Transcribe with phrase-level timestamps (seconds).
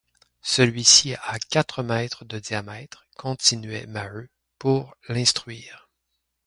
[0.41, 5.91] Celui-ci a quatre mètres de diamètre, continuait Maheu, pour l’instruire.